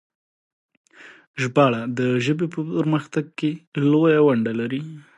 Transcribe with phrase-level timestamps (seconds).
[1.41, 3.49] ژباړه د ژبې په پرمختګ کې
[3.91, 4.81] لويه ونډه لري.